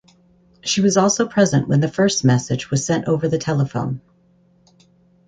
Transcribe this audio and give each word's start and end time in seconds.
She 0.63 0.81
was 0.81 0.97
also 0.97 1.27
present 1.27 1.67
when 1.67 1.79
the 1.79 1.87
first 1.87 2.25
message 2.25 2.71
was 2.71 2.83
sent 2.83 3.07
over 3.07 3.27
the 3.27 3.37
telephone. 3.37 4.01